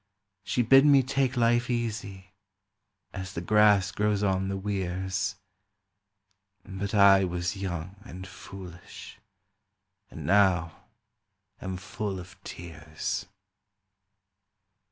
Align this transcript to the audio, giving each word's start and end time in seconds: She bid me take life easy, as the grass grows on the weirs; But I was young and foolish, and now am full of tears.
She 0.43 0.63
bid 0.63 0.83
me 0.83 1.03
take 1.03 1.37
life 1.37 1.69
easy, 1.69 2.33
as 3.13 3.33
the 3.33 3.39
grass 3.39 3.91
grows 3.91 4.23
on 4.23 4.47
the 4.47 4.57
weirs; 4.57 5.35
But 6.65 6.95
I 6.95 7.23
was 7.23 7.55
young 7.55 7.97
and 8.03 8.25
foolish, 8.25 9.19
and 10.09 10.25
now 10.25 10.85
am 11.61 11.77
full 11.77 12.19
of 12.19 12.35
tears. 12.43 13.27